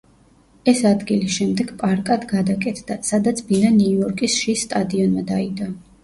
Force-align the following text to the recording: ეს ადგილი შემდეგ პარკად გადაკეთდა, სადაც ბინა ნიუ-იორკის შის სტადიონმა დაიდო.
ეს 0.71 0.79
ადგილი 0.91 1.27
შემდეგ 1.33 1.73
პარკად 1.81 2.23
გადაკეთდა, 2.31 2.97
სადაც 3.09 3.41
ბინა 3.51 3.69
ნიუ-იორკის 3.75 4.39
შის 4.45 4.63
სტადიონმა 4.69 5.25
დაიდო. 5.33 5.69